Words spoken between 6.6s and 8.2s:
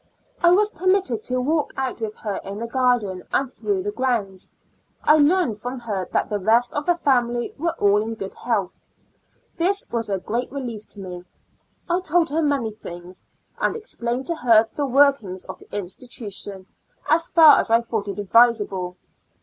of the fami ly were all in